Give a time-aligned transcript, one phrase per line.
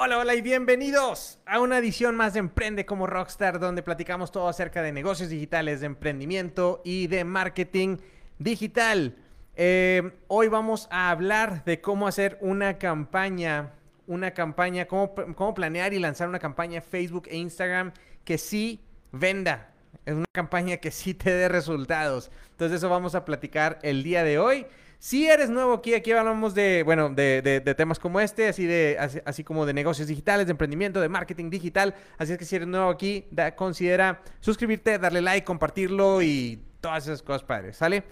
[0.00, 4.46] Hola, hola y bienvenidos a una edición más de Emprende como Rockstar, donde platicamos todo
[4.46, 7.96] acerca de negocios digitales, de emprendimiento y de marketing
[8.38, 9.16] digital.
[9.56, 13.72] Eh, hoy vamos a hablar de cómo hacer una campaña,
[14.06, 17.92] una campaña, cómo, cómo planear y lanzar una campaña Facebook e Instagram
[18.24, 18.80] que sí
[19.10, 19.74] venda.
[20.06, 22.30] Es una campaña que sí te dé resultados.
[22.52, 24.64] Entonces eso vamos a platicar el día de hoy.
[25.00, 29.44] Si eres nuevo aquí, aquí hablamos de, bueno, de, temas como este, así, de, así,
[29.44, 31.94] como de negocios digitales, de emprendimiento, de marketing digital.
[32.18, 37.22] Así es que si eres nuevo aquí, considera suscribirte, darle like, compartirlo y todas esas
[37.22, 38.02] cosas padres, ¿sale?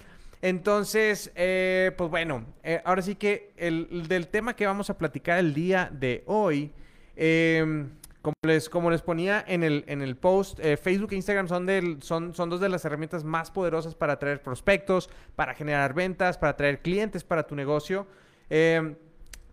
[0.42, 5.38] Entonces, eh, pues bueno, eh, ahora sí que el, del tema que vamos a platicar
[5.38, 6.70] el día de hoy,
[7.16, 7.86] eh,
[8.26, 11.64] como les, como les ponía en el, en el post, eh, Facebook e Instagram son,
[11.64, 16.36] del, son, son dos de las herramientas más poderosas para atraer prospectos, para generar ventas,
[16.36, 18.08] para atraer clientes para tu negocio.
[18.50, 18.96] Em,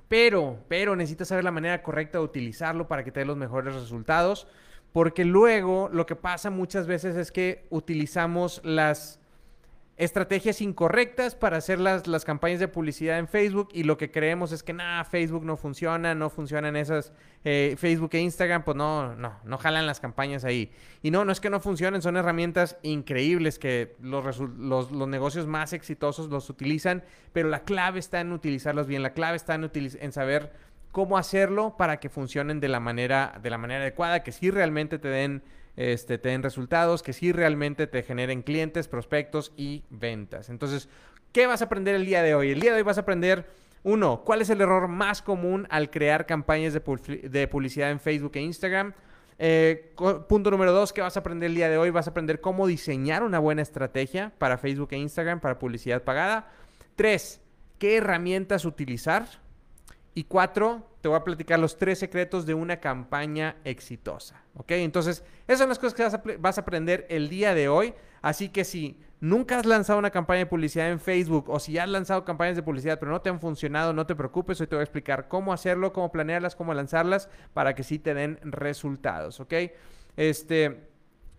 [0.08, 3.76] pero, pero necesitas saber la manera correcta de utilizarlo para que te dé los mejores
[3.76, 4.48] resultados.
[4.92, 9.20] Porque luego lo que pasa muchas veces es que utilizamos las
[9.96, 14.52] estrategias incorrectas para hacer las, las, campañas de publicidad en Facebook y lo que creemos
[14.52, 17.14] es que nada, Facebook no funciona, no funcionan esas,
[17.44, 20.72] eh, Facebook e Instagram, pues no, no, no jalan las campañas ahí.
[21.04, 25.46] Y no, no es que no funcionen, son herramientas increíbles que los, los, los negocios
[25.46, 29.70] más exitosos los utilizan, pero la clave está en utilizarlos bien, la clave está en,
[29.74, 30.54] en saber
[30.92, 34.98] cómo hacerlo para que funcionen de la manera, de la manera adecuada, que sí realmente
[34.98, 35.44] te den
[35.76, 40.50] este, te den resultados, que sí realmente te generen clientes, prospectos y ventas.
[40.50, 40.90] Entonces,
[41.32, 42.52] ¿qué vas a aprender el día de hoy?
[42.52, 43.48] El día de hoy vas a aprender,
[43.84, 48.42] uno, cuál es el error más común al crear campañas de, publicidad en Facebook e
[48.42, 48.94] Instagram.
[49.40, 49.94] Eh,
[50.30, 51.90] punto número dos, ¿qué vas a aprender el día de hoy?
[51.90, 56.52] Vas a aprender cómo diseñar una buena estrategia para Facebook e Instagram para publicidad pagada.
[56.96, 57.42] Tres,
[57.80, 59.43] ¿qué herramientas utilizar?
[60.16, 64.44] Y cuatro, te voy a platicar los tres secretos de una campaña exitosa.
[64.56, 64.72] ¿Ok?
[64.72, 67.94] Entonces, esas son las cosas que vas a, aprender el día de hoy.
[68.22, 71.90] Así que si nunca has lanzado una campaña de publicidad en Facebook o si has
[71.90, 74.62] lanzado campañas de publicidad pero no te han funcionado, no te preocupes.
[74.62, 78.14] Hoy te voy a explicar cómo hacerlo, cómo planearlas, cómo lanzarlas para que sí te
[78.14, 79.40] den resultados.
[79.40, 79.54] ¿Ok?
[80.16, 80.90] Este,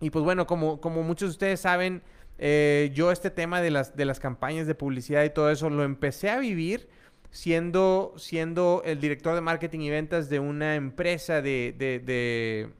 [0.01, 2.03] y pues bueno, como, como muchos de ustedes saben,
[2.37, 5.83] eh, yo este tema de las, de las campañas de publicidad y todo eso lo
[5.83, 6.89] empecé a vivir
[7.35, 11.99] siendo, siendo el director de marketing y ventas de una empresa de, de,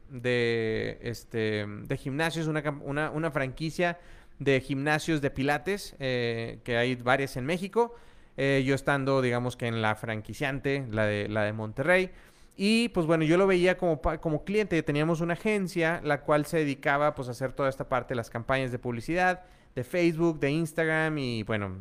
[0.10, 2.64] de, este, de gimnasios, una,
[3.12, 4.00] una, franquicia
[4.40, 7.96] de gimnasios de pilates, eh, que hay varias en México.
[8.38, 12.12] Eh, yo estando, digamos que en la franquiciante, la de, la de Monterrey.
[12.56, 14.82] Y pues bueno, yo lo veía como, como cliente.
[14.84, 18.30] Teníamos una agencia la cual se dedicaba pues a hacer toda esta parte de las
[18.30, 19.44] campañas de publicidad,
[19.76, 21.76] de Facebook, de Instagram y bueno,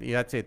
[0.00, 0.46] y that's it.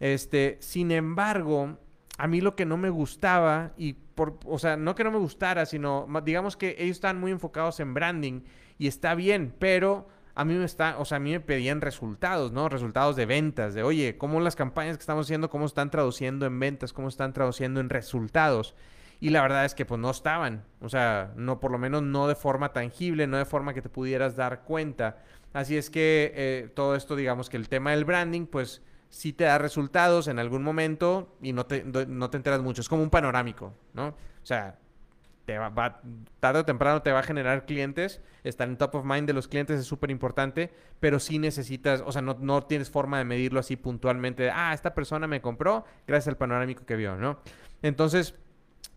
[0.00, 1.78] Este, sin embargo,
[2.18, 5.18] a mí lo que no me gustaba, y por, o sea, no que no me
[5.18, 8.42] gustara, sino digamos que ellos están muy enfocados en branding
[8.78, 12.52] y está bien, pero a mí me está, o sea, a mí me pedían resultados,
[12.52, 12.68] ¿no?
[12.68, 16.58] Resultados de ventas, de oye, cómo las campañas que estamos haciendo, cómo están traduciendo en
[16.58, 18.74] ventas, cómo están traduciendo en resultados.
[19.20, 22.26] Y la verdad es que pues no estaban, o sea, no, por lo menos no
[22.26, 25.18] de forma tangible, no de forma que te pudieras dar cuenta.
[25.52, 29.44] Así es que eh, todo esto, digamos que el tema del branding, pues si te
[29.44, 32.80] da resultados en algún momento y no te, no te enteras mucho.
[32.80, 34.08] Es como un panorámico, ¿no?
[34.08, 34.78] O sea,
[35.44, 36.00] te va,
[36.38, 38.20] tarde o temprano te va a generar clientes.
[38.44, 40.70] Estar en top of mind de los clientes es súper importante,
[41.00, 44.50] pero sí necesitas, o sea, no, no, tienes forma de medirlo así puntualmente.
[44.50, 47.40] ah, esta persona me compró gracias al panorámico que vio, ¿no?
[47.82, 48.34] Entonces,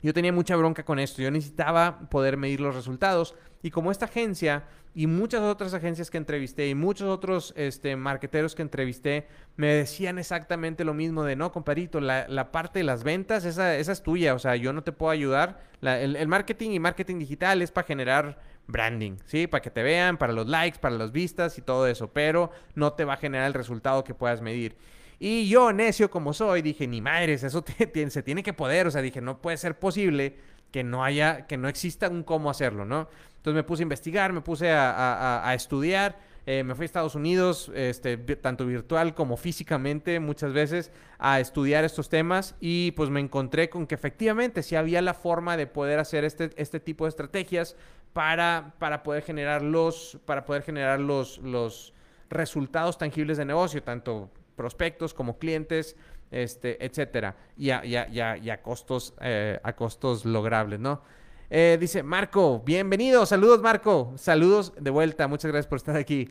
[0.03, 1.21] yo tenía mucha bronca con esto.
[1.21, 3.35] Yo necesitaba poder medir los resultados.
[3.61, 8.53] Y como esta agencia y muchas otras agencias que entrevisté y muchos otros este, marqueteros
[8.53, 13.03] que entrevisté me decían exactamente lo mismo de, no, compadrito, la, la parte de las
[13.03, 14.35] ventas, esa, esa, es tuya.
[14.35, 15.63] O sea, yo no te puedo ayudar.
[15.81, 19.47] el, el marketing y marketing digital es para generar branding, ¿sí?
[19.47, 22.11] Para que te vean, para los likes, para las vistas y todo eso.
[22.11, 24.75] Pero no te va a generar el resultado que puedas medir.
[25.19, 27.63] Y yo, necio como soy, dije, ni madres, eso
[28.09, 28.87] se tiene que poder.
[28.87, 30.35] O sea, dije, no puede ser posible
[30.71, 33.07] que no haya, que no exista un cómo hacerlo, ¿no?
[33.37, 36.17] Entonces me puse a investigar, me puse a, estudiar.
[36.45, 41.85] Eh, me fui a Estados Unidos, este, tanto virtual como físicamente, muchas veces, a estudiar
[41.85, 45.99] estos temas y pues me encontré con que efectivamente sí había la forma de poder
[45.99, 47.77] hacer este, este tipo de estrategias
[48.11, 51.93] para, para poder generar los, para poder generar los, los
[52.29, 55.95] resultados tangibles de negocio, tanto prospectos como clientes,
[56.31, 61.01] este, etcétera, y a, y a, costos, eh, a costos logrables, ¿no?
[61.49, 66.29] Eh, dice Marco, bienvenido, saludos Marco, saludos de vuelta, muchas gracias por estar aquí.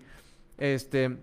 [0.59, 1.17] Este,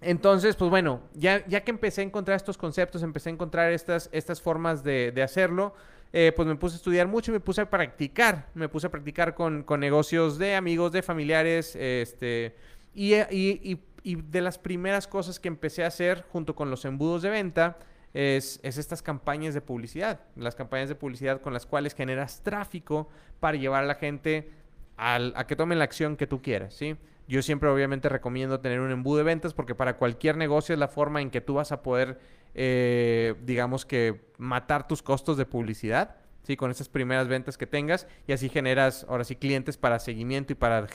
[0.00, 4.08] entonces, pues bueno, ya, ya que empecé a encontrar estos conceptos, empecé a encontrar estas,
[4.12, 5.74] estas formas de, de hacerlo,
[6.12, 8.48] eh, pues me puse a estudiar mucho y me puse a practicar.
[8.54, 12.54] Me puse a practicar con, con negocios de amigos, de familiares, este,
[12.94, 13.78] y, y, y,
[14.14, 17.76] de las primeras cosas que empecé a hacer junto con los embudos de venta
[18.14, 20.20] es, es, estas campañas de publicidad.
[20.36, 23.08] Las campañas de publicidad con las cuales generas tráfico
[23.40, 24.50] para llevar a la gente
[24.96, 26.96] al, a que tomen la acción que tú quieras, ¿sí?
[27.28, 30.88] Yo siempre obviamente recomiendo tener un embudo de ventas porque para cualquier negocio es la
[30.88, 32.20] forma en que tú vas a poder,
[32.54, 36.16] eh, digamos que, matar tus costos de publicidad.
[36.44, 36.56] ¿sí?
[36.56, 40.56] Con esas primeras ventas que tengas y así generas, ahora sí, clientes para seguimiento y
[40.56, 40.86] para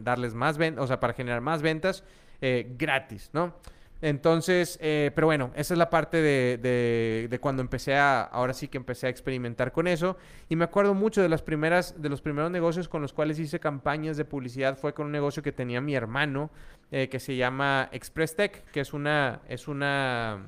[0.00, 2.02] darles más ventas, o sea, para generar más ventas
[2.40, 3.54] eh, gratis, ¿no?
[4.02, 8.68] Entonces, eh, pero bueno, esa es la parte de, de, cuando empecé a, ahora sí
[8.68, 10.18] que empecé a experimentar con eso.
[10.48, 13.58] Y me acuerdo mucho de las primeras, de los primeros negocios con los cuales hice
[13.58, 14.76] campañas de publicidad.
[14.76, 16.50] Fue con un negocio que tenía mi hermano,
[16.90, 20.46] eh, que se llama Express Tech, que es una, es una,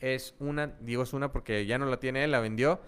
[0.00, 2.80] es una, digo es una porque ya no la tiene la vendió.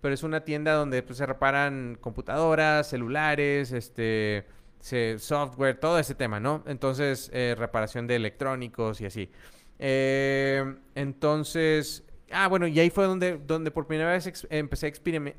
[0.00, 4.46] Pero es una tienda donde pues, se reparan computadoras, celulares, este
[4.82, 6.62] software, todo ese tema, ¿no?
[6.66, 9.30] Entonces, eh, reparación de electrónicos y así.
[9.78, 14.88] Eh, entonces, ah, bueno, y ahí fue donde, donde por primera vez empecé a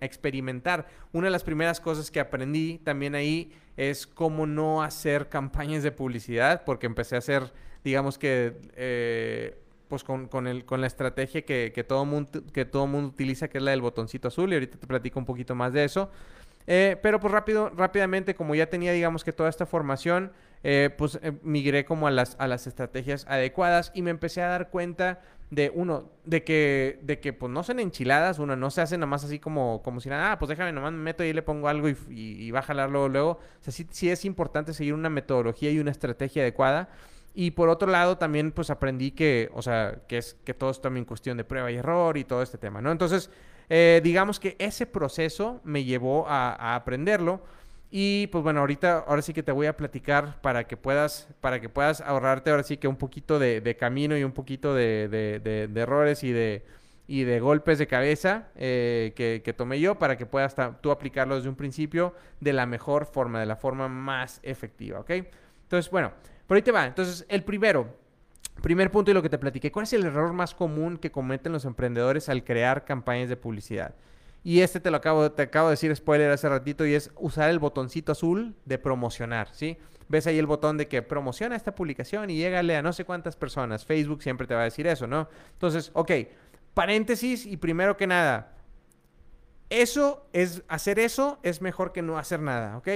[0.02, 0.88] experimentar.
[1.12, 5.92] Una de las primeras cosas que aprendí también ahí es cómo no hacer campañas de
[5.92, 7.52] publicidad, porque empecé a hacer,
[7.84, 9.58] digamos que, eh,
[9.90, 13.50] pues con, con, el, con la estrategia que, que, todo mundo, que todo mundo utiliza,
[13.50, 16.10] que es la del botoncito azul, y ahorita te platico un poquito más de eso.
[16.68, 20.32] Eh, pero pues rápido, rápidamente, como ya tenía, digamos que toda esta formación,
[20.64, 24.48] eh, pues eh, migré como a las, a las estrategias adecuadas y me empecé a
[24.48, 25.22] dar cuenta
[25.52, 29.24] de, uno, de que, de que pues no son enchiladas, uno, no se hace nomás
[29.24, 31.90] así como, como si nada, ah, pues déjame nomás me meto y le pongo algo
[31.90, 33.32] y, y, va a jalar luego, luego.
[33.32, 36.90] O sea, sí, sí es importante seguir una metodología y una estrategia adecuada.
[37.36, 40.82] Y por otro lado, también pues aprendí que, o sea, que es que todo es
[40.82, 42.92] también cuestión de prueba y error y todo este tema, ¿no?
[42.92, 43.30] Entonces,
[43.70, 47.42] eh, digamos que ese proceso me llevó a, aprenderlo.
[47.92, 51.62] Y pues bueno, ahorita, ahora sí que te voy a platicar para que puedas, para
[51.62, 56.24] que puedas ahorrarte ahora sí que un poquito de, camino y un poquito de, errores
[56.24, 56.66] y de,
[57.08, 61.50] y de golpes de cabeza eh, que, tomé yo para que puedas tú aplicarlo desde
[61.50, 65.12] un principio de la mejor forma, de la forma más efectiva, ¿ok?
[65.64, 66.14] Entonces, bueno,
[66.48, 66.86] por ahí te va.
[66.86, 67.88] Entonces, el primero,
[68.62, 71.52] Primer punto y lo que te platiqué, ¿cuál es el error más común que cometen
[71.52, 73.96] los emprendedores al crear campañas de publicidad?
[74.44, 77.50] Y este te lo acabo, te acabo de decir spoiler hace ratito y es usar
[77.50, 79.78] el botoncito azul de promocionar, ¿sí?
[80.10, 83.38] Ves ahí el botón de que promociona esta publicación y llégale a no sé cuántas
[83.38, 83.86] personas.
[83.86, 85.30] Facebook siempre te va a decir eso, ¿no?
[85.54, 86.12] Entonces, ok,
[86.74, 88.54] paréntesis y primero que nada,
[89.70, 92.88] eso es, hacer eso es mejor que no hacer nada, ¿ok?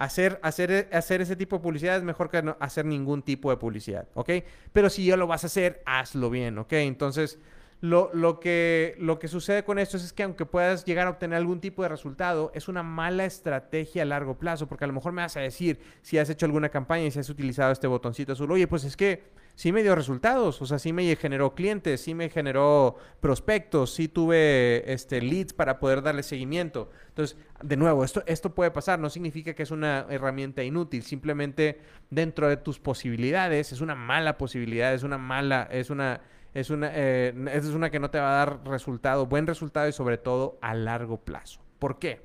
[0.00, 3.58] Hacer, hacer, hacer ese tipo de publicidad es mejor que no hacer ningún tipo de
[3.58, 4.30] publicidad, ¿ok?
[4.72, 6.72] Pero si ya lo vas a hacer, hazlo bien, ¿ok?
[6.72, 7.38] Entonces,
[7.82, 11.36] lo, lo, que, lo que sucede con esto es, que aunque puedas llegar a obtener
[11.36, 15.12] algún tipo de resultado, es una mala estrategia a largo plazo, porque a lo mejor
[15.12, 18.32] me vas a decir, si has hecho alguna campaña y si has utilizado este botoncito
[18.32, 19.22] azul, oye, pues es que
[19.60, 24.08] sí me dio resultados, o sea, sí me generó clientes, sí me generó prospectos, sí
[24.08, 26.90] tuve este, leads para poder darle seguimiento.
[27.08, 31.78] Entonces, de nuevo, esto, esto puede pasar, no significa que es una herramienta inútil, simplemente
[32.08, 36.22] dentro de tus posibilidades es una mala posibilidad, es una mala, es una,
[36.54, 39.92] es una, eh, es una que no te va a dar resultado, buen resultado y
[39.92, 41.60] sobre todo a largo plazo.
[41.78, 42.22] ¿Por qué?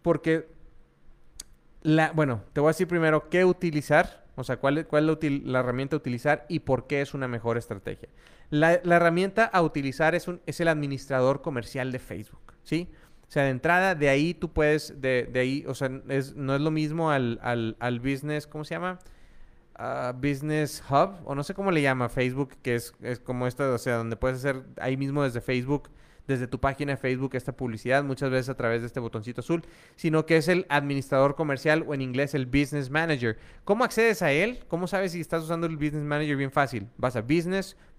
[0.00, 0.48] Porque,
[1.82, 5.06] la, bueno, te voy a decir primero qué utilizar o sea, cuál, es, cuál
[5.44, 8.08] la, herramienta a utilizar y por qué es una mejor estrategia.
[8.50, 12.88] La, herramienta a utilizar es, un, es el administrador comercial de Facebook, ¿sí?
[13.28, 16.54] O sea, de entrada, de ahí tú puedes, de, de ahí, o sea, es, no
[16.54, 18.98] es lo mismo al, al, business, ¿cómo se llama?
[19.78, 23.70] Uh, business Hub, o no sé cómo le llama Facebook, que es, es como esta,
[23.70, 25.90] o sea, donde puedes hacer ahí mismo desde Facebook
[26.26, 29.62] desde tu página de Facebook esta publicidad, muchas veces a través de este botoncito azul,
[29.96, 33.38] sino que es el administrador comercial o en inglés el Business Manager.
[33.64, 34.60] ¿Cómo accedes a él?
[34.68, 36.36] ¿Cómo sabes si estás usando el Business Manager?
[36.36, 36.88] Bien fácil.
[36.96, 37.22] Vas a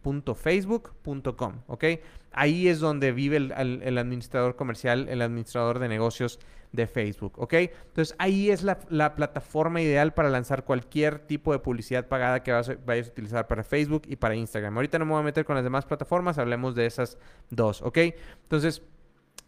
[0.05, 1.83] business.facebook.com, ¿ok?
[2.31, 6.39] Ahí es donde vive el, el administrador comercial, el administrador de negocios
[6.75, 7.53] de Facebook, ¿ok?
[7.53, 13.07] Entonces ahí es la, plataforma ideal para lanzar cualquier tipo de publicidad pagada que vayas
[13.07, 14.75] a utilizar para Facebook y para Instagram.
[14.75, 17.17] Ahorita no me voy a meter con las demás plataformas, hablemos de esas
[17.49, 17.97] dos, ¿ok?
[18.43, 18.83] Entonces,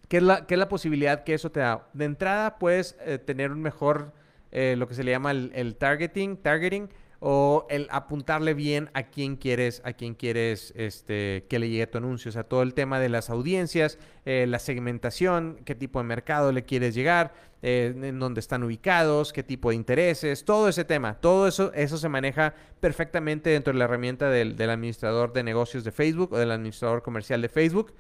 [0.08, 1.88] ¿qué es la, qué es la posibilidad que eso te da?
[1.94, 4.14] De entrada puedes eh, tener un mejor,
[4.52, 9.04] eh, lo que se le llama el, el targeting, targeting, o el apuntarle bien a
[9.04, 12.30] quién quieres, a quién quieres este, que le llegue tu anuncio.
[12.30, 16.52] O sea, todo el tema de las audiencias, eh, la segmentación, qué tipo de mercado
[16.52, 17.34] le quieres llegar,
[17.64, 21.16] eh, en dónde están ubicados, qué tipo de intereses, todo ese tema.
[21.16, 25.84] Todo eso, eso se maneja perfectamente dentro de la herramienta del, del administrador de negocios
[25.84, 27.94] de Facebook o del administrador comercial de Facebook.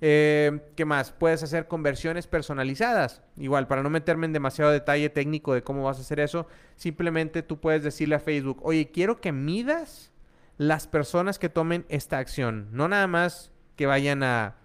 [0.00, 1.12] Eh, ¿Qué más?
[1.12, 3.22] Puedes hacer conversiones personalizadas.
[3.36, 6.46] Igual, para no meterme en demasiado detalle técnico de cómo vas a hacer eso,
[6.76, 10.12] simplemente tú puedes decirle a Facebook, oye, quiero que midas
[10.58, 12.68] las personas que tomen esta acción.
[12.72, 14.56] No nada más que vayan a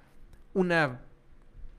[0.53, 1.01] una,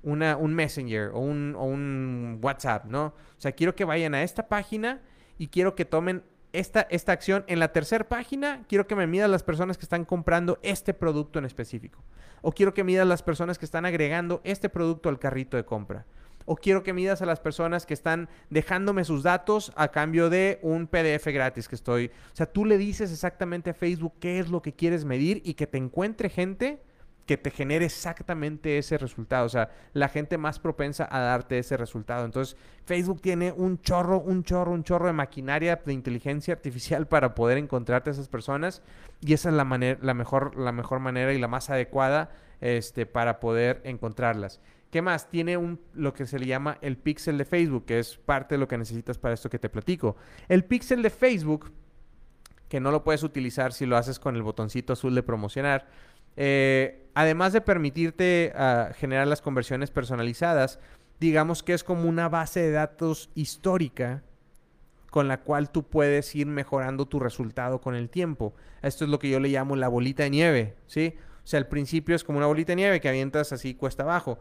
[0.03, 3.07] una un Messenger o un, o un WhatsApp, ¿no?
[3.07, 5.01] O sea, quiero que vayan a esta página
[5.39, 9.31] y quiero que tomen esta, esta acción en la tercera página, quiero que me midas
[9.31, 12.03] las personas que están comprando este producto en específico.
[12.43, 16.07] O quiero que midas las personas que están agregando este producto al carrito de compra.
[16.47, 20.59] O quiero que midas a las personas que están dejándome sus datos a cambio de
[20.63, 22.07] un PDF gratis que estoy.
[22.33, 25.55] O sea, tú le dices exactamente a Facebook qué es lo que quieres medir y
[25.55, 26.83] que te encuentre gente
[27.31, 29.47] que te genere exactamente ese resultado.
[29.47, 32.25] O sea, la gente más propensa a darte ese resultado.
[32.25, 37.37] Entonces, Facebook tiene un chorro, un chorro, un chorro de maquinaria de inteligencia artificial para
[37.37, 38.83] poder encontrarte a esas personas.
[39.21, 43.07] Y esa es la, manera, la, mejor, la mejor manera y la más adecuada este,
[43.07, 44.61] para poder encontrarlas.
[44.91, 45.31] ¿Qué más?
[45.31, 48.59] Tiene un, lo que se le llama el pixel de Facebook, que es parte de
[48.59, 50.17] lo que necesitas para esto que te platico.
[50.49, 51.71] El pixel de Facebook,
[52.69, 55.87] que no lo puedes utilizar si lo haces con el botoncito azul de promocionar,
[56.37, 60.79] eh, además de permitirte ah, generar las conversiones personalizadas,
[61.19, 64.23] digamos que es como una base de datos histórica
[65.11, 68.55] con la cual tú puedes ir mejorando tu resultado con el tiempo.
[68.81, 71.15] Esto es lo que yo le llamo la bolita de nieve, ¿sí?
[71.45, 74.39] O sea, al principio es como una bolita de nieve que avientas así cuesta abajo.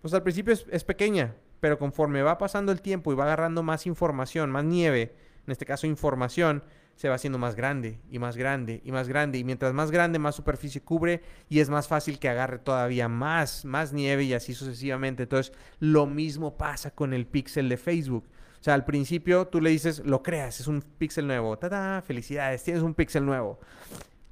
[0.00, 3.62] Pues al principio es, es pequeña, pero conforme va pasando el tiempo y va agarrando
[3.62, 5.14] más información, más nieve,
[5.46, 6.64] en este caso información,
[6.96, 9.38] se va haciendo más grande y más grande y más grande.
[9.38, 13.64] Y mientras más grande, más superficie cubre y es más fácil que agarre todavía más,
[13.64, 15.24] más nieve y así sucesivamente.
[15.24, 18.24] Entonces, lo mismo pasa con el pixel de Facebook.
[18.60, 21.58] O sea, al principio tú le dices, lo creas, es un pixel nuevo.
[21.58, 22.00] ¡Tada!
[22.02, 23.58] Felicidades, tienes un pixel nuevo.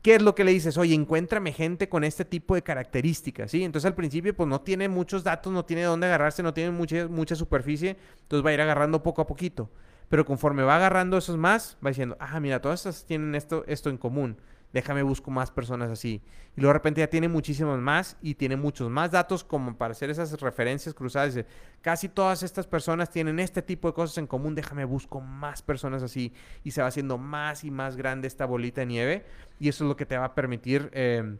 [0.03, 0.79] ¿Qué es lo que le dices?
[0.79, 3.65] Oye, encuéntrame gente con este tipo de características, ¿sí?
[3.65, 7.07] Entonces al principio pues no tiene muchos datos, no tiene dónde agarrarse, no tiene mucha,
[7.07, 9.69] mucha superficie, entonces va a ir agarrando poco a poquito.
[10.11, 13.91] Pero conforme va agarrando esos más, va diciendo, ah, mira, todas estas tienen esto, esto
[13.91, 14.37] en común.
[14.73, 16.21] Déjame busco más personas así.
[16.57, 19.93] Y luego de repente ya tiene muchísimos más y tiene muchos más datos como para
[19.93, 21.37] hacer esas referencias cruzadas.
[21.37, 21.47] Dice,
[21.81, 24.57] casi todas estas personas tienen este tipo de cosas en común.
[24.57, 26.33] Déjame busco más personas así.
[26.65, 29.25] Y se va haciendo más y más grande esta bolita de nieve.
[29.61, 30.91] Y eso es lo que te va a permitir...
[30.93, 31.37] Eh,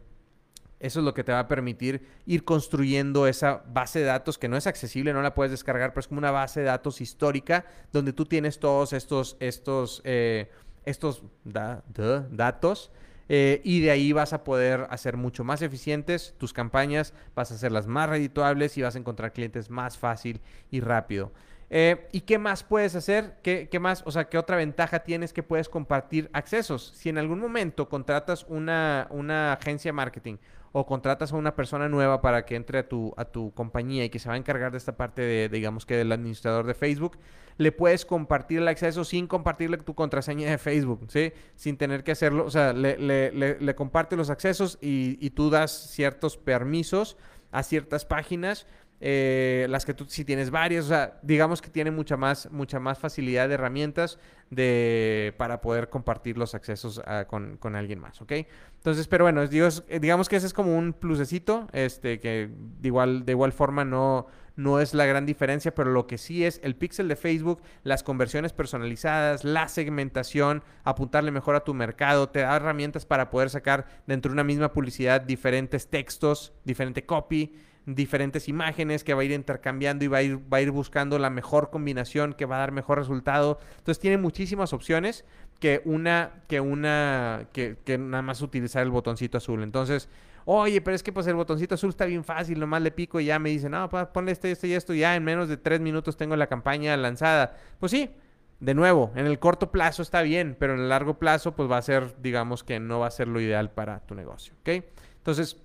[0.81, 4.49] eso es lo que te va a permitir ir construyendo esa base de datos que
[4.49, 7.65] no es accesible, no la puedes descargar, pero es como una base de datos histórica
[7.93, 10.49] donde tú tienes todos estos, estos, eh,
[10.83, 12.91] estos datos.
[13.33, 17.55] Eh, y de ahí vas a poder hacer mucho más eficientes tus campañas, vas a
[17.55, 21.31] hacerlas más redituables y vas a encontrar clientes más fácil y rápido.
[21.69, 23.37] Eh, ¿Y qué más puedes hacer?
[23.41, 24.03] ¿Qué, ¿Qué, más?
[24.05, 26.91] O sea, ¿qué otra ventaja tienes que puedes compartir accesos?
[26.93, 30.35] Si en algún momento contratas una, una agencia de marketing
[30.71, 34.09] o contratas a una persona nueva para que entre a tu, a tu compañía y
[34.09, 37.17] que se va a encargar de esta parte de, digamos que del administrador de Facebook,
[37.57, 41.33] le puedes compartir el acceso sin compartirle tu contraseña de Facebook, ¿sí?
[41.55, 45.49] Sin tener que hacerlo, o sea, le, le, le, comparte los accesos y, y tú
[45.49, 47.17] das ciertos permisos
[47.51, 48.65] a ciertas páginas
[49.03, 52.79] eh, las que tú si tienes varias, o sea, digamos que tiene mucha más, mucha
[52.79, 54.19] más facilidad de herramientas
[54.51, 58.33] de, para poder compartir los accesos con, con, alguien más, ¿ok?
[58.77, 63.25] Entonces, pero bueno, digamos, digamos que ese es como un plusecito, este, que de igual,
[63.25, 66.75] de igual forma no, no es la gran diferencia, pero lo que sí es el
[66.75, 72.55] pixel de Facebook, las conversiones personalizadas, la segmentación, apuntarle mejor a tu mercado, te da
[72.55, 79.03] herramientas para poder sacar dentro de una misma publicidad diferentes textos, diferente copy, diferentes imágenes
[79.03, 81.69] que va a ir intercambiando y va a ir, va a ir buscando la mejor
[81.69, 83.59] combinación que va a dar mejor resultado.
[83.71, 85.25] Entonces tiene muchísimas opciones
[85.59, 89.63] que una, que una, que, nada más utilizar el botoncito azul.
[89.63, 90.09] Entonces,
[90.45, 93.25] oye, pero es que pues el botoncito azul está bien fácil, nomás le pico y
[93.25, 95.79] ya me dice, no, pues ponle esto, esto y esto, ya en menos de tres
[95.79, 97.55] minutos tengo la campaña lanzada.
[97.79, 98.11] Pues sí,
[98.59, 101.77] de nuevo, en el corto plazo está bien, pero en el largo plazo pues va
[101.77, 104.83] a ser, digamos que no va a ser lo ideal para tu negocio, ¿ok?
[105.17, 105.57] Entonces,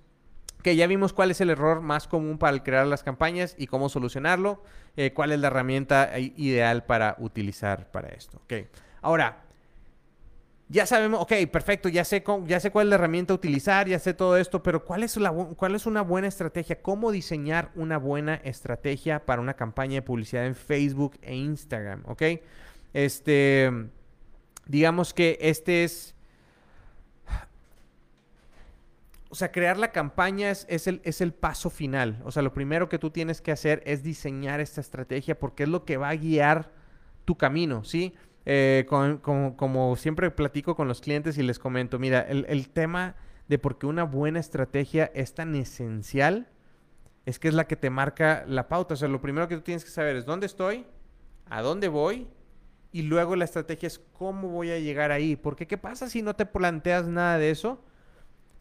[0.63, 3.89] que ya vimos cuál es el error más común para crear las campañas y cómo
[3.89, 4.63] solucionarlo,
[4.95, 8.39] eh, cuál es la herramienta ideal para utilizar para esto.
[8.45, 8.67] Okay.
[9.01, 9.43] Ahora,
[10.69, 13.99] ya sabemos, ok, perfecto, ya sé, ya sé cuál es la herramienta a utilizar, ya
[13.99, 16.81] sé todo esto, pero ¿cuál es, la, ¿cuál es una buena estrategia?
[16.81, 22.03] ¿Cómo diseñar una buena estrategia para una campaña de publicidad en Facebook e Instagram?
[22.05, 22.23] ¿Ok?
[22.93, 23.71] Este,
[24.65, 26.16] digamos que este es
[29.29, 32.21] o sea, crear la campaña es, el, es, el, paso final.
[32.23, 35.69] O sea, lo primero que tú tienes que hacer es diseñar esta estrategia porque es
[35.69, 36.71] lo que va a guiar
[37.25, 38.13] tu camino, ¿sí?
[38.45, 43.17] Eh, como siempre platico con los clientes y les comento, mira, el, el, tema
[43.49, 46.47] de por qué una buena estrategia es tan esencial
[47.25, 48.93] es que es la que te marca la pauta.
[48.93, 50.85] O sea, lo primero que tú tienes que saber es dónde estoy,
[51.49, 52.29] a dónde voy
[52.93, 55.35] y luego la estrategia es cómo voy a llegar ahí.
[55.35, 57.83] Porque ¿qué pasa si no te planteas nada de eso?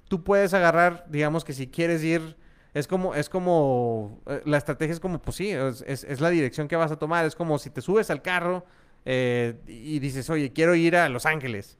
[0.08, 2.36] Tú puedes agarrar, digamos que si quieres ir,
[2.74, 6.76] es como, es como, eh, la estrategia es como, pues sí, es, la dirección que
[6.76, 7.24] vas a tomar.
[7.24, 8.64] Es como si te subes al carro
[9.04, 11.78] eh, y dices, oye, quiero ir a Los Ángeles.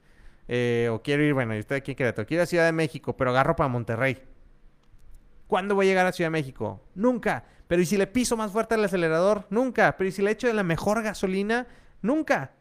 [0.48, 2.72] Eh, o quiero ir, bueno, yo estoy aquí en Querétaro, quiero ir a Ciudad de
[2.72, 4.22] México, pero agarro para Monterrey.
[5.46, 6.80] ¿Cuándo voy a llegar a Ciudad de México?
[6.94, 7.44] Nunca.
[7.68, 9.46] Pero ¿y si le piso más fuerte al acelerador?
[9.50, 9.96] Nunca.
[9.96, 11.66] Pero ¿y si le echo de la mejor gasolina?
[12.00, 12.52] Nunca.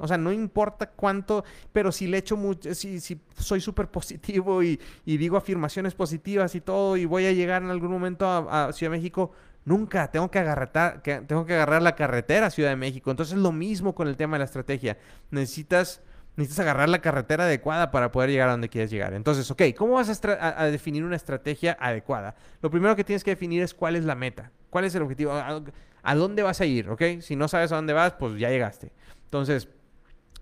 [0.00, 3.00] O sea, no importa cuánto, pero si le echo mucho, si,
[3.36, 7.90] soy súper positivo y, digo afirmaciones positivas y todo, y voy a llegar en algún
[7.90, 9.30] momento a, Ciudad de México,
[9.64, 13.10] nunca, tengo que, agarrar, la carretera a Ciudad de México.
[13.10, 14.98] Entonces, lo mismo con el tema de la estrategia.
[15.30, 16.02] Necesitas
[16.36, 19.12] necesitas agarrar la carretera adecuada para poder llegar a donde quieres llegar.
[19.12, 22.36] Entonces, ok, ¿cómo vas a, definir una estrategia adecuada?
[22.62, 25.32] Lo primero que tienes que definir es cuál es la meta, cuál es el objetivo,
[25.32, 27.02] a, dónde vas a ir, ¿ok?
[27.20, 28.92] Si no sabes a dónde vas, pues ya llegaste.
[29.28, 29.68] Entonces,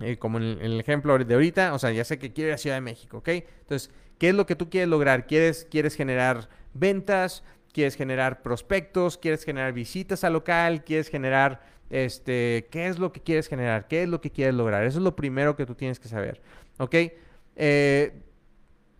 [0.00, 2.59] eh, como en el, ejemplo de ahorita, o sea, ya sé que quiero ir a
[2.59, 3.28] Ciudad de México, ¿ok?
[3.28, 5.26] Entonces, ¿qué es lo que tú quieres lograr?
[5.26, 7.43] ¿Quieres, quieres generar ventas?
[7.73, 9.19] ¿Quieres generar prospectos?
[9.19, 10.85] ¿Quieres generar visitas al local?
[10.85, 14.85] ¿Quieres generar este, qué es lo que quieres generar, qué es lo que quieres lograr.
[14.85, 16.40] Eso es lo primero que tú tienes que saber,
[16.78, 16.95] ¿ok?
[17.57, 18.12] Eh,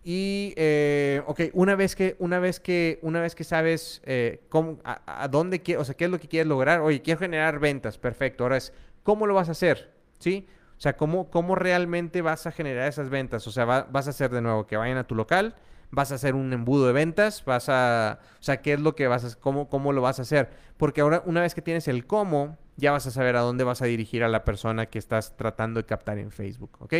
[0.05, 4.79] y, eh, ok, una vez que, una vez que, una vez que sabes eh, cómo,
[4.85, 7.99] a, dónde quieres, o sea, qué es lo que quieres lograr, oye, quiero generar ventas,
[7.99, 8.45] perfecto.
[8.45, 8.73] Ahora es,
[9.07, 9.93] ¿cómo lo vas a hacer?
[10.19, 10.49] ¿Sí?
[10.77, 13.47] O sea, ¿cómo, cómo realmente vas a generar esas ventas?
[13.47, 15.55] O sea, vas a hacer de nuevo que vayan a tu local,
[15.93, 19.07] vas a hacer un embudo de ventas, vas a, o sea, ¿qué es lo que
[19.07, 20.51] vas a, cómo, cómo lo vas a hacer?
[20.77, 23.81] Porque ahora, una vez que tienes el cómo, ya vas a saber a dónde vas
[23.81, 26.95] a dirigir a la persona que estás tratando de captar en Facebook, ¿ok?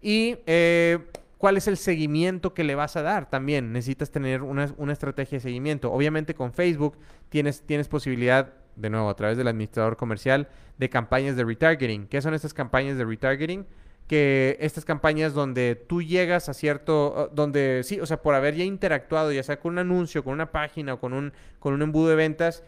[0.00, 0.98] Y eh,
[1.36, 3.72] cuál es el seguimiento que le vas a dar también.
[3.72, 5.92] Necesitas tener una, estrategia de seguimiento.
[5.92, 6.96] Obviamente con Facebook
[7.28, 12.06] tienes, tienes posibilidad, de nuevo, a través del administrador comercial, de campañas de retargeting.
[12.06, 13.66] ¿Qué son estas campañas de retargeting?
[14.06, 18.64] que estas campañas donde tú llegas a cierto, donde sí, o sea, por haber ya
[18.64, 22.10] interactuado, ya sea con un anuncio, con una página o con un, con un embudo
[22.10, 22.62] de ventas,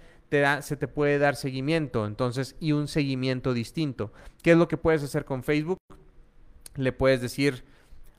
[0.60, 4.12] se te puede dar seguimiento, entonces, y un seguimiento distinto.
[4.42, 5.78] ¿Qué es lo que puedes hacer con Facebook?
[6.74, 7.64] Le puedes decir,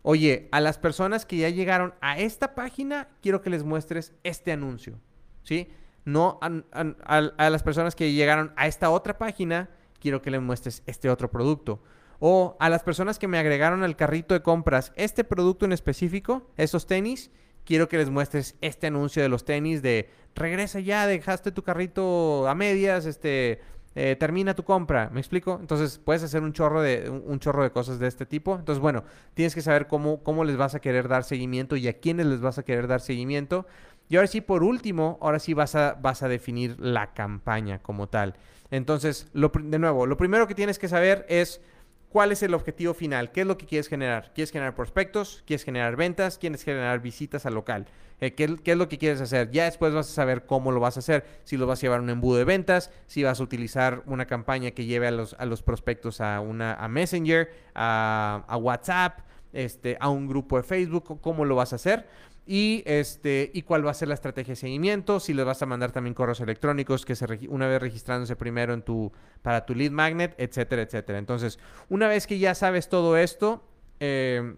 [0.01, 4.51] oye, a las personas que ya llegaron a esta página, quiero que les muestres este
[4.51, 4.99] anuncio,
[5.43, 5.67] ¿sí?
[6.11, 9.69] No a, las personas que llegaron a esta otra página,
[9.99, 11.81] quiero que les muestres este otro producto.
[12.19, 16.49] O a las personas que me agregaron al carrito de compras este producto en específico,
[16.57, 17.31] esos tenis,
[17.63, 22.47] quiero que les muestres este anuncio de los tenis de regresa ya, dejaste tu carrito
[22.47, 23.61] a medias, este,
[23.95, 25.57] eh, termina tu compra, ¿me explico?
[25.59, 28.55] Entonces puedes hacer un chorro de un, chorro de cosas de este tipo.
[28.55, 31.99] Entonces, bueno, tienes que saber cómo, cómo les vas a querer dar seguimiento y a
[31.99, 33.65] quiénes les vas a querer dar seguimiento.
[34.09, 38.09] Y ahora sí, por último, ahora sí vas a, vas a definir la campaña como
[38.09, 38.35] tal.
[38.71, 41.61] Entonces, lo, de nuevo, lo primero que tienes que saber es
[42.09, 43.31] ¿Cuál es el objetivo final?
[43.31, 44.31] ¿Qué es lo que quieres generar?
[44.33, 45.43] ¿Quieres generar prospectos?
[45.45, 46.39] ¿Quieres generar ventas?
[46.39, 47.85] ¿Quieres generar visitas al local?
[48.19, 49.51] Eh, ¿qué, es lo que quieres hacer?
[49.51, 51.23] Ya después vas a saber cómo lo vas a hacer.
[51.43, 54.25] Si lo vas a llevar a un embudo de ventas, si vas a utilizar una
[54.25, 59.19] campaña que lleve a los, a los prospectos a, una, a Messenger, a, a WhatsApp,
[59.53, 62.07] este, a un grupo de Facebook, cómo lo vas a hacer
[62.51, 65.67] y este y cuál va a ser la estrategia de seguimiento, si les vas a
[65.67, 69.11] mandar también correos electrónicos que se una vez registrándose primero en tu
[69.43, 71.19] para tu lead magnet, etcétera, etcétera.
[71.19, 71.59] Entonces,
[71.89, 73.63] una vez que ya sabes todo esto
[73.99, 74.55] eh,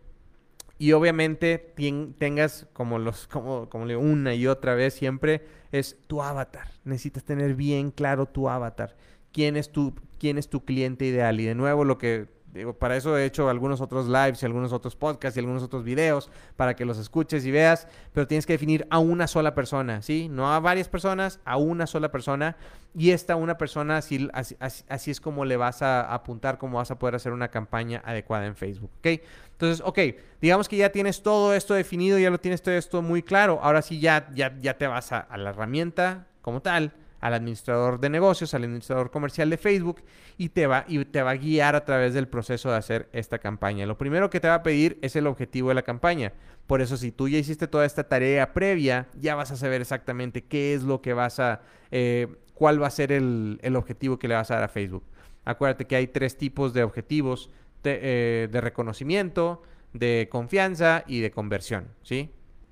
[0.77, 1.73] y obviamente
[2.17, 6.69] tengas como los como como una y otra vez siempre es tu avatar.
[6.85, 8.95] Necesitas tener bien claro tu avatar.
[9.33, 11.41] ¿Quién es tu quién es tu cliente ideal?
[11.41, 14.73] Y de nuevo lo que Digo, para eso he hecho algunos otros lives y algunos
[14.73, 18.53] otros podcasts y algunos otros videos para que los escuches y veas, pero tienes que
[18.53, 20.27] definir a una sola persona, ¿sí?
[20.29, 22.57] No a varias personas, a una sola persona.
[22.93, 26.99] Y esta una persona, así, así, es como le vas a apuntar, cómo vas a
[26.99, 29.21] poder hacer una campaña adecuada en Facebook, ¿ok?
[29.53, 29.99] Entonces, ok,
[30.41, 33.59] digamos que ya tienes todo esto definido, ya lo tienes todo esto muy claro.
[33.61, 38.09] Ahora sí ya, ya, ya te vas a la herramienta como tal al administrador de
[38.09, 40.01] negocios, al administrador comercial de Facebook
[40.37, 43.37] y te va, y te va a guiar a través del proceso de hacer esta
[43.37, 43.85] campaña.
[43.85, 46.33] Lo primero que te va a pedir es el objetivo de la campaña.
[46.67, 50.43] Por eso si tú ya hiciste toda esta tarea previa, ya vas a saber exactamente
[50.43, 54.35] qué es lo que vas a, eh, cuál va a ser el, objetivo que le
[54.35, 55.03] vas a dar a Facebook.
[55.45, 57.51] Acuérdate que hay tres tipos de objetivos
[57.83, 59.61] de, eh, de reconocimiento,
[59.93, 62.31] de confianza y de conversión, ¿sí?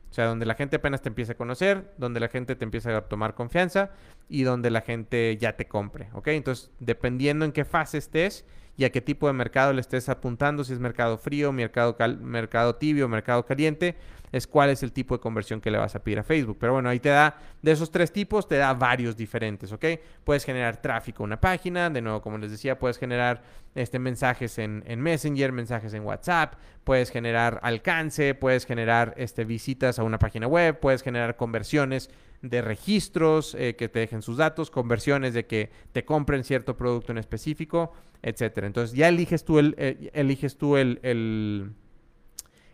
[0.09, 2.95] O sea, donde la gente apenas te empieza a conocer, donde la gente te empieza
[2.97, 3.91] a tomar confianza
[4.27, 6.29] y donde la gente ya te compre, ¿ok?
[6.29, 8.45] Entonces, dependiendo en qué fase estés
[8.79, 12.75] y a qué tipo de mercado le estés apuntando, si es mercado frío, mercado, mercado
[12.75, 13.97] tibio, mercado caliente,
[14.31, 16.55] es cuál es el tipo de conversión que le vas a pedir a Facebook.
[16.61, 19.83] Pero bueno, ahí te da, de esos tres tipos, te da varios diferentes, ¿ok?
[20.23, 23.43] Puedes generar tráfico a una página, de nuevo, como les decía, puedes generar
[23.75, 26.53] este, mensajes en, Messenger, mensajes en WhatsApp,
[26.85, 32.09] puedes generar alcance, puedes generar este, visitas a una página web, puedes generar conversiones
[32.41, 37.12] de registros eh, que te dejen sus datos, conversiones de que te compren cierto producto
[37.12, 38.67] en específico, etcétera.
[38.67, 40.99] Entonces ya eliges tú el, eh, eliges tú el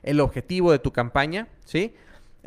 [0.06, 1.94] el objetivo de tu campaña, ¿sí?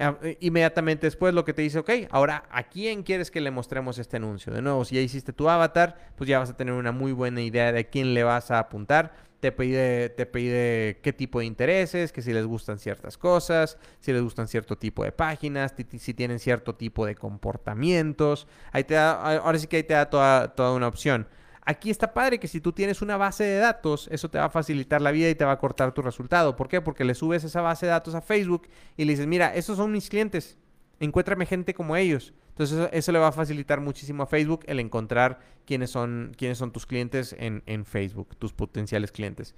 [0.00, 3.98] Eh, inmediatamente después lo que te dice, ok, ahora a quién quieres que le mostremos
[3.98, 4.52] este anuncio.
[4.52, 7.42] De nuevo, si ya hiciste tu avatar, pues ya vas a tener una muy buena
[7.42, 9.12] idea de a quién le vas a apuntar.
[9.40, 14.12] Te pide, te pide qué tipo de intereses, que si les gustan ciertas cosas, si
[14.12, 18.46] les gustan cierto tipo de páginas, si tienen cierto tipo de comportamientos.
[18.72, 21.26] Ahí te da, ahora sí que ahí te da toda, toda una opción.
[21.68, 24.48] Aquí está padre que si tú tienes una base de datos, eso te va a
[24.48, 26.56] facilitar la vida y te va a cortar tu resultado.
[26.56, 26.80] ¿Por qué?
[26.80, 29.92] Porque le subes esa base de datos a Facebook y le dices, mira, esos son
[29.92, 30.56] mis clientes,
[30.98, 32.32] encuéntrame gente como ellos.
[32.48, 36.72] Entonces eso, le va a facilitar muchísimo a Facebook el encontrar quiénes son, quiénes son
[36.72, 39.54] tus clientes en, Facebook, tus potenciales clientes.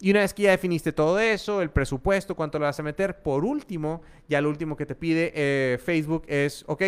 [0.00, 3.22] Y una vez que ya definiste todo eso, el presupuesto, cuánto le vas a meter,
[3.22, 6.82] por último, ya lo último que te pide eh, Facebook es, ok,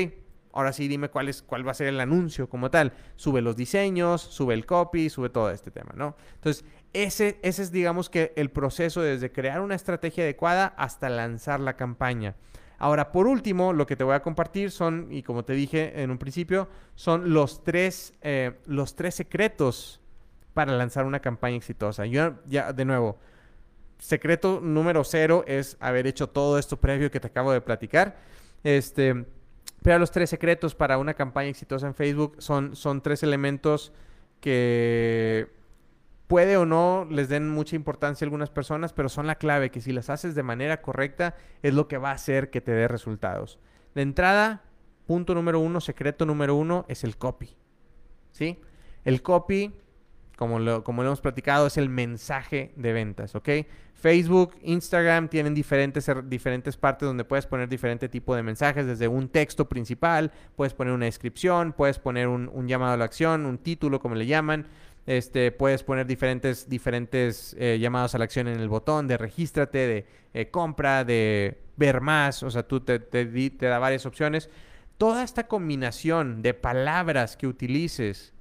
[0.55, 2.93] Ahora sí, dime cuál, es, cuál va a ser el anuncio como tal.
[3.17, 6.17] Sube los diseños, sube el copy, sube todo este tema, ¿no?
[6.37, 11.59] Entonces, ese, ese es, digamos que, el proceso desde crear una estrategia adecuada hasta lanzar
[11.59, 12.37] la campaña.
[12.79, 16.13] Ahora, por último, lo que te voy a compartir son, y como te dije en
[16.13, 20.01] un principio, son los tres, eh, los tres secretos
[20.55, 22.07] para lanzar una campaña exitosa.
[22.07, 23.19] Yo, ya, de nuevo,
[23.99, 28.19] secreto número cero es haber hecho todo esto previo que te acabo de platicar.
[28.63, 29.25] Este
[29.85, 33.93] pero los tres secretos para una campaña exitosa en Facebook son, son tres elementos
[34.41, 35.51] que
[36.27, 39.83] puede o no les den mucha importancia a algunas personas, pero son la clave, que
[39.83, 42.89] si las haces de manera correcta es lo que va a hacer que te dé
[42.89, 43.59] resultados.
[43.95, 44.63] De entrada,
[45.07, 47.55] punto número uno, secreto número uno, es el copy.
[48.31, 48.59] ¿Sí?
[49.05, 49.75] El copy,
[50.37, 53.49] como lo, como lo hemos platicado, es el mensaje de ventas, ¿ok?
[54.05, 59.31] Facebook, Instagram tienen diferentes, diferentes partes donde puedes poner diferente tipo de mensajes, desde un
[59.31, 64.01] texto principal, puedes poner una descripción, puedes poner un, llamado a la acción, un título,
[64.01, 64.67] como le llaman.
[65.07, 69.79] Este, puedes poner diferentes, diferentes eh, llamados a la acción en el botón de regístrate,
[69.79, 72.43] de eh, compra, de ver más.
[72.43, 74.51] O sea, tú te, te, te da varias opciones.
[74.99, 78.34] Toda esta combinación de palabras que utilices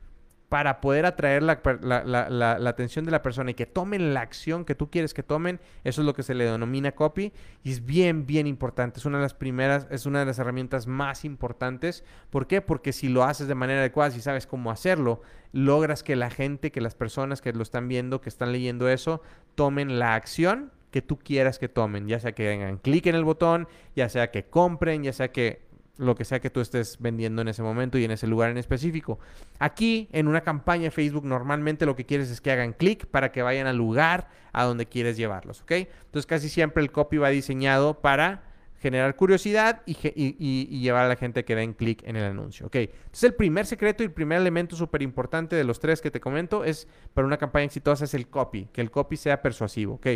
[0.53, 4.91] para poder atraer la, atención de la persona y que tomen la acción que tú
[4.91, 8.45] quieres que tomen, eso es lo que se le denomina copy y es bien, bien
[8.45, 8.99] importante.
[8.99, 12.03] Es una de las primeras, es una de las herramientas más importantes.
[12.29, 12.61] ¿Por qué?
[12.61, 16.71] Porque si lo haces de manera adecuada, si sabes cómo hacerlo, logras que la gente,
[16.71, 19.23] que las personas que lo están viendo, que están leyendo eso,
[19.55, 23.23] tomen la acción que tú quieras que tomen, ya sea que hagan clic en el
[23.23, 25.63] botón, ya sea que compren, ya sea que
[25.97, 28.57] lo que sea que tú estés vendiendo en ese momento y en ese lugar en
[28.57, 29.19] específico.
[29.59, 33.31] Aquí, en una campaña de Facebook, normalmente lo que quieres es que hagan clic para
[33.31, 35.71] que vayan al lugar a donde quieres llevarlos, ¿ok?
[35.71, 38.43] Entonces, casi siempre el copy va diseñado para
[38.79, 42.75] generar curiosidad y, llevar a la gente que den clic en el anuncio, ¿ok?
[42.75, 46.19] Entonces, el primer secreto y el primer elemento súper importante de los tres que te
[46.19, 50.07] comento es, para una campaña exitosa, es el copy, que el copy sea persuasivo, ¿ok?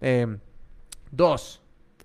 [0.00, 0.38] Em,
[1.10, 1.62] dos,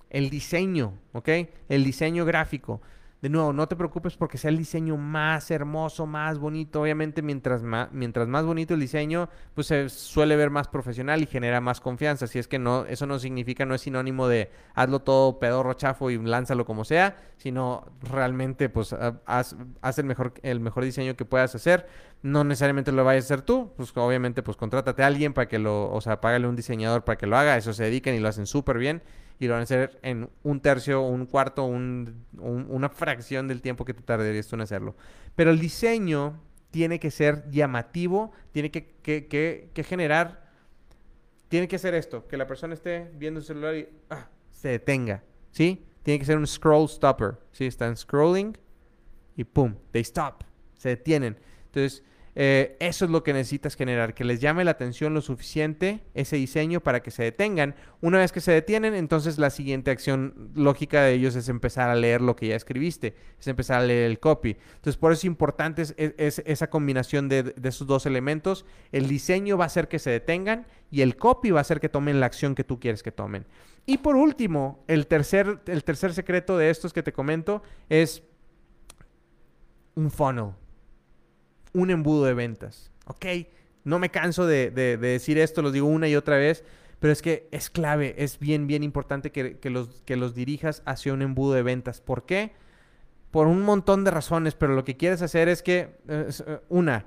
[0.10, 1.30] el diseño, ¿ok?
[1.70, 2.82] El diseño gráfico.
[3.22, 6.82] De nuevo, no te preocupes porque sea el diseño más hermoso, más bonito.
[6.82, 11.28] Obviamente, mientras más, mientras más bonito el diseño, pues se suele ver más profesional y
[11.28, 12.26] genera más confianza.
[12.26, 16.10] Si es que no, eso no significa, no es sinónimo de hazlo todo pedorro, chafo
[16.10, 18.96] y lánzalo como sea, sino realmente, pues,
[19.28, 19.56] haz,
[20.00, 21.88] el mejor, el mejor diseño que puedas hacer.
[22.24, 25.60] No necesariamente lo vayas a hacer tú, pues obviamente, pues contrátate a alguien para que
[25.60, 27.56] lo, o sea, págale un diseñador para que lo haga.
[27.56, 29.04] Eso se dedican y lo hacen súper bien
[29.42, 33.96] y lo van a hacer en un tercio, un cuarto, una fracción del tiempo que
[33.96, 34.96] te tardarías tú en hacerlo.
[35.36, 40.48] Pero el diseño tiene que ser llamativo, tiene que, generar,
[41.48, 45.24] tiene que ser esto, que la persona esté viendo el celular y ah, se detenga,
[45.50, 45.88] ¿sí?
[46.04, 47.66] Tiene que ser un scroll stopper, ¿sí?
[47.66, 48.56] Están scrolling
[49.36, 50.44] y pum, they stop,
[50.76, 51.36] se detienen.
[51.66, 56.02] Entonces, eh, eso es lo que necesitas generar, que les llame la atención lo suficiente
[56.14, 57.76] ese diseño para que se detengan.
[58.00, 61.96] Una vez que se detienen, entonces la siguiente acción lógica de ellos es empezar a
[61.96, 64.58] leer lo que ya escribiste, es empezar a leer el copy.
[64.76, 68.66] Entonces por eso es importante es, esa combinación de, esos dos elementos.
[68.92, 71.90] El diseño va a hacer que se detengan y el copy va a hacer que
[71.90, 73.46] tomen la acción que tú quieres que tomen.
[73.86, 78.24] Y por último, el tercer, el tercer secreto de estos que te comento es
[79.96, 80.52] un funnel
[81.74, 82.92] un embudo de ventas.
[83.06, 83.26] ¿Ok?
[83.84, 86.64] No me canso de, decir esto, lo digo una y otra vez,
[87.00, 91.14] pero es que es clave, es bien, bien importante que, los, que los dirijas hacia
[91.14, 92.00] un embudo de ventas.
[92.00, 92.52] ¿Por qué?
[93.32, 97.06] Por un montón de razones, pero lo que quieres hacer es que, eh, eh, una,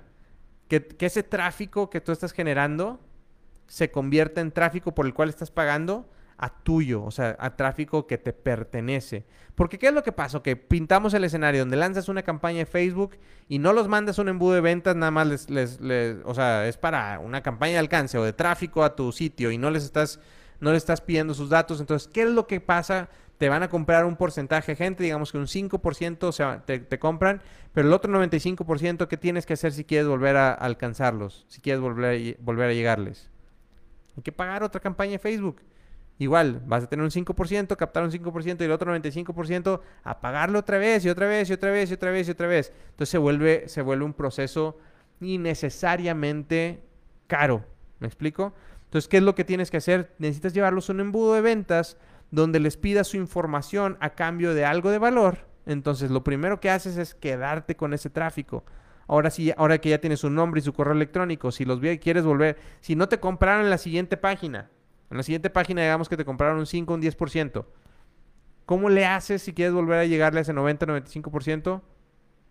[0.68, 2.98] que, que ese tráfico que tú estás generando
[3.68, 8.06] se convierta en tráfico por el cual estás pagando a tuyo, o sea, a tráfico
[8.06, 9.24] que te pertenece.
[9.54, 10.42] Porque ¿qué es lo que pasa?
[10.42, 13.16] Que pintamos el escenario donde lanzas una campaña de Facebook
[13.48, 16.66] y no los mandas un embudo de ventas, nada más les, les, les, o sea,
[16.66, 19.84] es para una campaña de alcance o de tráfico a tu sitio y no les
[19.84, 20.20] estás,
[20.60, 21.80] no les estás pidiendo sus datos.
[21.80, 23.08] Entonces, ¿qué es lo que pasa?
[23.38, 26.78] Te van a comprar un porcentaje de gente, digamos que un 5% o sea, te,
[26.80, 27.42] te compran,
[27.72, 31.44] pero el otro 95%, ¿qué tienes que hacer si quieres volver a alcanzarlos?
[31.48, 33.30] Si quieres volver a, volver a llegarles.
[34.16, 35.60] Hay que pagar otra campaña de Facebook.
[36.18, 40.60] Igual, vas a tener un 5%, captar un 5% y el otro 95% a pagarlo
[40.60, 42.72] otra vez y otra vez y otra vez y otra vez y otra vez.
[42.90, 44.78] Entonces se vuelve, se vuelve un proceso
[45.20, 46.84] innecesariamente
[47.26, 47.64] caro.
[47.98, 48.54] ¿Me explico?
[48.84, 50.14] Entonces, ¿qué es lo que tienes que hacer?
[50.18, 51.96] Necesitas llevarlos a un embudo de ventas
[52.30, 55.48] donde les pidas su información a cambio de algo de valor.
[55.66, 58.64] Entonces, lo primero que haces es quedarte con ese tráfico.
[59.08, 62.24] Ahora sí, ahora que ya tienes su nombre y su correo electrónico, si los quieres
[62.24, 64.70] volver, si no te compraron en la siguiente página,
[65.14, 67.64] en la siguiente página digamos que te compraron un 5, un 10%.
[68.66, 71.82] ¿Cómo le haces si quieres volver a llegarle a ese 90, 95%?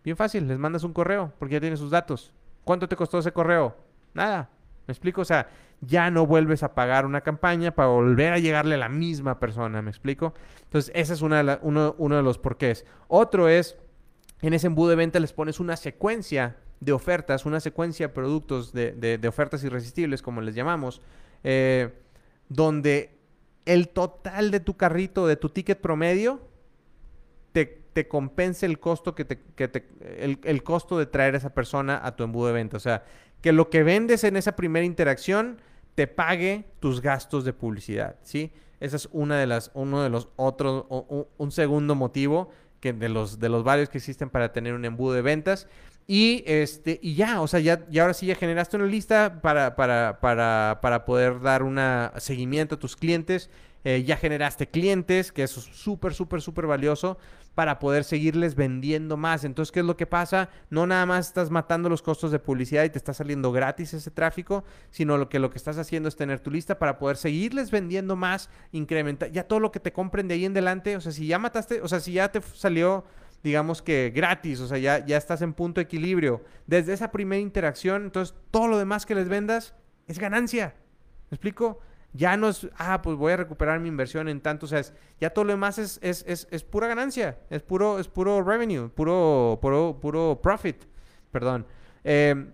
[0.05, 2.31] Bien fácil, les mandas un correo porque ya tienes sus datos.
[2.63, 3.75] ¿Cuánto te costó ese correo?
[4.13, 4.49] Nada.
[4.87, 5.19] ¿Me explico?
[5.19, 5.49] O sea,
[5.81, 9.81] ya no vuelves a pagar una campaña para volver a llegarle a la misma persona.
[9.81, 10.33] ¿Me explico?
[10.63, 12.85] Entonces, ese es una de uno, uno de los porqués.
[13.09, 13.75] Otro es,
[14.41, 18.71] en ese embudo de venta les pones una secuencia de ofertas, una secuencia de productos
[18.71, 21.01] de, de ofertas irresistibles, como les llamamos.
[21.43, 21.93] Eh,
[22.53, 23.17] donde
[23.65, 26.41] el total de tu carrito, de tu ticket promedio,
[27.51, 29.87] te, te compense el costo que te, que te
[30.17, 32.77] el, el, costo de traer a esa persona a tu embudo de venta.
[32.77, 33.03] O sea,
[33.41, 35.57] que lo que vendes en esa primera interacción
[35.95, 38.51] te pague tus gastos de publicidad, ¿sí?
[38.79, 42.49] Esa es una de las, uno de los otros, un segundo motivo
[42.81, 45.67] que de los, de los varios que existen para tener un embudo de ventas.
[46.07, 49.75] Y, este, y ya, o sea, ya, y ahora sí ya generaste una lista para,
[49.75, 51.79] para, para, para poder dar un
[52.17, 53.49] seguimiento a tus clientes.
[53.85, 57.17] Eh, ya generaste clientes, que eso es súper, súper, súper valioso
[57.53, 59.43] para poder seguirles vendiendo más.
[59.43, 60.49] Entonces, ¿qué es lo que pasa?
[60.69, 64.09] No nada más estás matando los costos de publicidad y te está saliendo gratis ese
[64.09, 67.71] tráfico, sino lo que lo que estás haciendo es tener tu lista para poder seguirles
[67.71, 70.95] vendiendo más, incrementar ya todo lo que te compren de ahí en adelante.
[70.95, 73.03] O sea, si ya mataste, o sea, si ya te salió
[73.43, 76.41] digamos que gratis, o sea, ya, ya estás en punto de equilibrio.
[76.65, 79.75] Desde esa primera interacción, entonces todo lo demás que les vendas
[80.07, 80.75] es ganancia.
[81.29, 81.79] ¿Me explico?
[82.13, 84.81] Ya no es, ah, pues voy a recuperar mi inversión en tanto, o sea,
[85.19, 88.87] ya todo lo demás es, es, es, es, pura ganancia, es puro, es puro revenue,
[88.89, 90.83] puro, puro, puro profit,
[91.31, 91.65] perdón.
[92.03, 92.53] Em,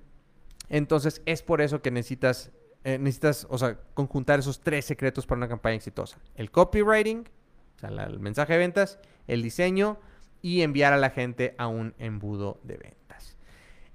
[0.70, 2.52] entonces es por eso que necesitas,
[2.84, 6.18] eh, necesitas, o sea, conjuntar esos tres secretos para una campaña exitosa.
[6.36, 7.28] El copywriting,
[7.76, 8.98] o sea, el mensaje de ventas,
[9.28, 10.00] el diseño
[10.42, 13.38] y enviar a la gente a un embudo de ventas.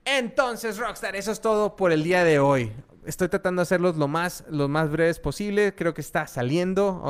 [0.05, 2.73] Entonces, Rockstar, eso es todo por el día de hoy.
[3.07, 5.75] Estoy tratando de hacerlos lo más, lo más breves posible.
[5.75, 7.03] Creo que está saliendo.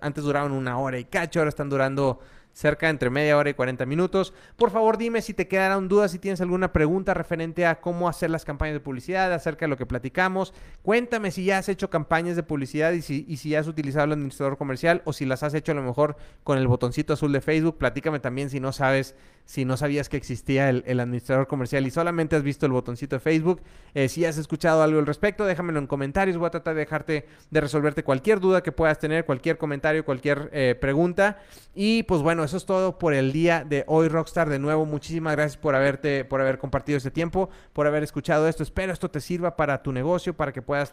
[0.00, 2.20] Antes duraban una hora y cacho, ahora están durando
[2.52, 4.32] cerca entre media hora y 40 minutos.
[4.56, 8.30] Por favor, dime si te quedaron dudas, si tienes alguna pregunta referente a cómo hacer
[8.30, 10.52] las campañas de publicidad, acerca de lo que platicamos.
[10.82, 14.12] Cuéntame si ya has hecho campañas de publicidad y si, y si has utilizado el
[14.12, 17.40] administrador comercial o si las has hecho a lo mejor con el botoncito azul de
[17.40, 17.78] Facebook.
[17.78, 19.14] Platícame también si no sabes,
[19.50, 23.20] si no sabías que existía el, administrador comercial y solamente has visto el botoncito de
[23.20, 23.60] Facebook.
[23.94, 26.36] Eh, si has escuchado algo al respecto, déjamelo en comentarios.
[26.36, 30.50] Voy a tratar de dejarte, de resolverte cualquier duda que puedas tener, cualquier comentario, cualquier
[30.52, 31.40] eh, pregunta.
[31.74, 34.48] Y pues bueno, eso es todo por el día de hoy, Rockstar.
[34.48, 38.62] De nuevo, muchísimas gracias por haberte, por haber compartido este tiempo, por haber escuchado esto.
[38.62, 40.92] Espero esto te sirva para tu negocio, para que puedas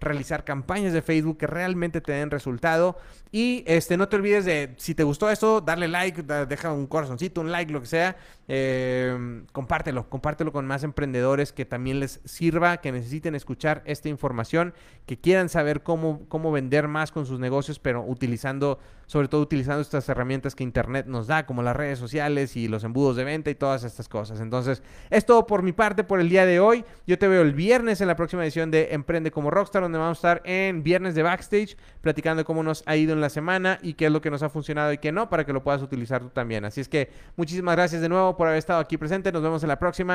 [0.00, 2.96] realizar campañas de Facebook que realmente te den resultado.
[3.30, 7.42] Y este, no te olvides de, si te gustó esto, darle like, deja un corazoncito,
[7.42, 8.16] un like, lo que sea.
[8.50, 14.72] Eh, compártelo, compártelo con más emprendedores que también les sirva, que necesiten escuchar esta información,
[15.04, 19.82] que quieran saber cómo, cómo vender más con sus negocios, pero utilizando, sobre todo utilizando
[19.82, 23.50] estas herramientas que Internet nos da, como las redes sociales y los embudos de venta
[23.50, 24.40] y todas estas cosas.
[24.40, 26.86] Entonces, es todo por mi parte por el día de hoy.
[27.06, 30.24] Yo te veo el viernes en la próxima edición de Emprende como Rockstar, donde vamos
[30.24, 33.92] a estar en viernes de backstage, platicando cómo nos ha ido en la semana y
[33.92, 36.22] qué es lo que nos ha funcionado y qué no, para que lo puedas utilizar
[36.22, 36.64] tú también.
[36.64, 39.30] Así es que muchísimas gracias de nuevo por haber estado aquí presente.
[39.30, 40.06] Nos vemos en la próxima.